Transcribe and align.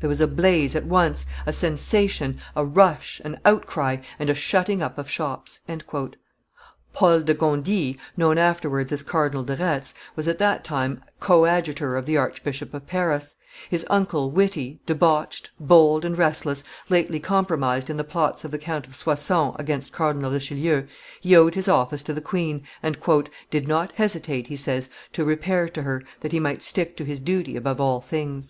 "There 0.00 0.08
was 0.08 0.22
a 0.22 0.26
blaze 0.26 0.74
at 0.74 0.86
once, 0.86 1.26
a 1.44 1.52
sensation, 1.52 2.38
a 2.56 2.64
rush, 2.64 3.20
an 3.22 3.38
outcry, 3.44 3.98
and 4.18 4.30
a 4.30 4.34
shutting 4.34 4.82
up 4.82 4.96
of 4.96 5.10
shops." 5.10 5.58
Paul 6.94 7.20
de 7.20 7.34
Gondi, 7.34 7.98
known 8.16 8.38
afterwards 8.38 8.92
as 8.92 9.02
Cardinal 9.02 9.44
de 9.44 9.56
Retz, 9.58 9.92
was 10.16 10.26
at 10.26 10.38
that 10.38 10.64
time 10.64 11.02
coadjutor 11.20 11.98
of 11.98 12.06
the 12.06 12.16
Archbishop 12.16 12.72
of 12.72 12.86
Paris, 12.86 13.36
his 13.68 13.84
uncle 13.90 14.30
witty, 14.30 14.80
debauched, 14.86 15.50
bold, 15.60 16.06
and 16.06 16.16
restless, 16.16 16.64
lately 16.88 17.20
compromised 17.20 17.90
in 17.90 17.98
the 17.98 18.04
plots 18.04 18.42
of 18.42 18.52
the 18.52 18.58
Count 18.58 18.86
of 18.86 18.94
Soissons 18.94 19.54
against 19.58 19.92
Cardinal 19.92 20.30
Richelieu, 20.30 20.86
he 21.20 21.36
owed 21.36 21.54
his 21.54 21.68
office 21.68 22.02
to 22.04 22.14
the 22.14 22.22
queen, 22.22 22.62
and 22.82 22.96
"did 23.50 23.68
not 23.68 23.92
hesitate," 23.92 24.46
he 24.46 24.56
says, 24.56 24.88
"to 25.12 25.26
repair 25.26 25.68
to 25.68 25.82
her, 25.82 26.02
that 26.20 26.32
he 26.32 26.40
might 26.40 26.62
stick 26.62 26.96
to 26.96 27.04
his 27.04 27.20
duty 27.20 27.54
above 27.54 27.82
all 27.82 28.00
things." 28.00 28.42